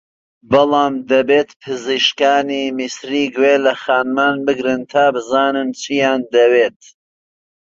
بەڵام 0.51 0.93
دەبێت 1.11 1.49
پزیشکانی 1.63 2.63
میسری 2.77 3.23
گوێ 3.35 3.55
لە 3.65 3.73
خانمان 3.83 4.37
بگرن 4.47 4.81
تا 4.91 5.05
بزانن 5.15 5.69
چییان 5.81 6.21
دەوێت 6.33 6.79